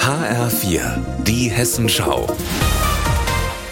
[0.00, 2.26] HR4, die Hessenschau.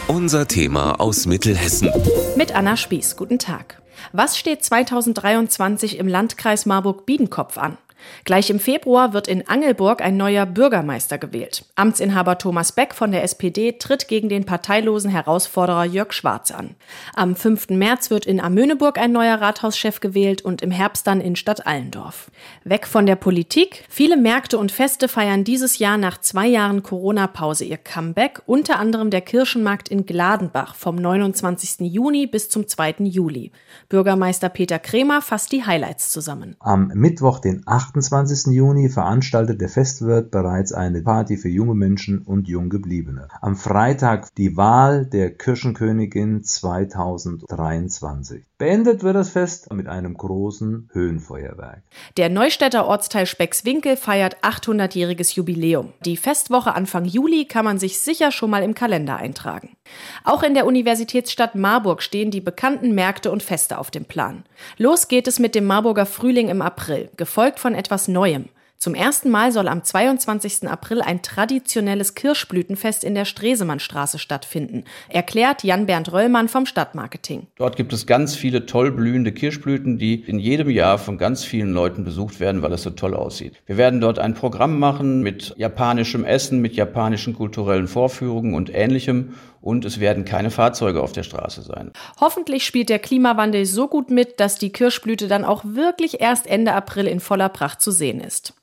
[0.07, 1.91] Unser Thema aus Mittelhessen.
[2.37, 3.83] Mit Anna Spieß, guten Tag.
[4.13, 7.79] Was steht 2023 im Landkreis Marburg-Biedenkopf an?
[8.25, 11.65] Gleich im Februar wird in Angelburg ein neuer Bürgermeister gewählt.
[11.75, 16.75] Amtsinhaber Thomas Beck von der SPD tritt gegen den parteilosen Herausforderer Jörg Schwarz an.
[17.15, 17.71] Am 5.
[17.71, 22.31] März wird in Amöneburg ein neuer Rathauschef gewählt und im Herbst dann in Stadt Allendorf.
[22.65, 23.85] Weg von der Politik.
[23.89, 29.11] Viele Märkte und Feste feiern dieses Jahr nach zwei Jahren Corona-Pause ihr Comeback, unter anderem
[29.11, 31.93] der Kirchenmarkt in Gladenbach vom 29.
[31.93, 32.97] Juni bis zum 2.
[33.01, 33.53] Juli.
[33.89, 36.57] Bürgermeister Peter Kremer fasst die Highlights zusammen.
[36.61, 37.86] Am Mittwoch, den 8.
[37.87, 38.53] 28.
[38.53, 43.29] Juni veranstaltet der Festwirt bereits eine Party für junge Menschen und Junggebliebene.
[43.41, 48.43] Am Freitag die Wahl der Kirchenkönigin 2023.
[48.59, 51.83] Beendet wird das Fest mit einem großen Höhenfeuerwerk.
[52.17, 55.93] Der Neustädter Ortsteil Speckswinkel feiert 800-jähriges Jubiläum.
[56.05, 59.77] Die Festwoche Anfang Juli kann man sich sicher schon mal im Kalender eintragen.
[60.25, 64.45] Auch in der Universitätsstadt Marburg stehen die bekannten Märkte und Feste auf dem Plan.
[64.79, 68.47] Los geht es mit dem Marburger Frühling im April, gefolgt von etwas Neuem.
[68.79, 70.69] Zum ersten Mal soll am 22.
[70.69, 77.47] April ein traditionelles Kirschblütenfest in der Stresemannstraße stattfinden, erklärt Jan-Bernd Röllmann vom Stadtmarketing.
[77.57, 81.73] Dort gibt es ganz viele toll blühende Kirschblüten, die in jedem Jahr von ganz vielen
[81.73, 83.63] Leuten besucht werden, weil es so toll aussieht.
[83.65, 89.35] Wir werden dort ein Programm machen mit japanischem Essen, mit japanischen kulturellen Vorführungen und ähnlichem
[89.67, 91.91] und es werden keine Fahrzeuge auf der Straße sein.
[92.21, 96.73] Hoffentlich spielt der Klimawandel so gut mit, dass die Kirschblüte dann auch wirklich erst Ende
[96.73, 98.55] April in voller Pracht zu sehen ist.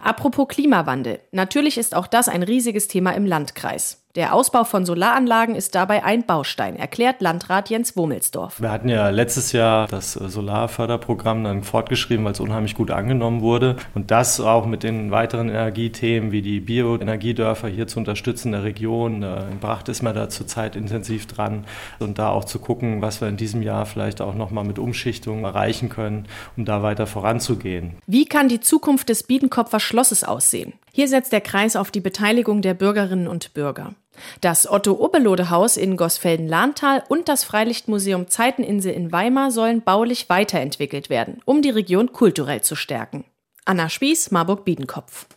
[0.00, 1.18] Apropos Klimawandel.
[1.32, 4.01] Natürlich ist auch das ein riesiges Thema im Landkreis.
[4.14, 8.60] Der Ausbau von Solaranlagen ist dabei ein Baustein, erklärt Landrat Jens Womelsdorf.
[8.60, 13.40] Wir hatten ja letztes Jahr das äh, Solarförderprogramm dann fortgeschrieben, weil es unheimlich gut angenommen
[13.40, 13.76] wurde.
[13.94, 18.64] Und das auch mit den weiteren Energiethemen wie die Bioenergiedörfer hier zu unterstützen in der
[18.64, 19.22] Region.
[19.22, 21.64] In Bracht ist man da zurzeit intensiv dran.
[21.98, 25.44] Und da auch zu gucken, was wir in diesem Jahr vielleicht auch nochmal mit Umschichtungen
[25.44, 26.26] erreichen können,
[26.58, 27.96] um da weiter voranzugehen.
[28.06, 30.74] Wie kann die Zukunft des Biedenkopfer Schlosses aussehen?
[30.92, 33.94] Hier setzt der Kreis auf die Beteiligung der Bürgerinnen und Bürger.
[34.40, 41.62] Das Otto-Oberlode-Haus in Gosfelden-Lahntal und das Freilichtmuseum Zeiteninsel in Weimar sollen baulich weiterentwickelt werden, um
[41.62, 43.24] die Region kulturell zu stärken.
[43.64, 45.26] Anna Spieß, Marburg-Biedenkopf.